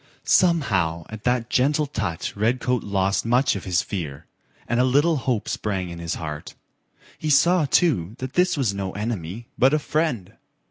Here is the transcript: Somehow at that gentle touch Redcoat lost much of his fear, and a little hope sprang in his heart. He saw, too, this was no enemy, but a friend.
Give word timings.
Somehow 0.23 1.05
at 1.09 1.25
that 1.25 1.51
gentle 1.51 1.85
touch 1.85 2.35
Redcoat 2.35 2.81
lost 2.83 3.23
much 3.23 3.55
of 3.55 3.65
his 3.65 3.83
fear, 3.83 4.25
and 4.67 4.79
a 4.79 4.83
little 4.83 5.15
hope 5.17 5.47
sprang 5.47 5.91
in 5.91 5.99
his 5.99 6.15
heart. 6.15 6.55
He 7.19 7.29
saw, 7.29 7.65
too, 7.65 8.15
this 8.17 8.57
was 8.57 8.73
no 8.73 8.93
enemy, 8.93 9.45
but 9.59 9.75
a 9.75 9.77
friend. 9.77 10.33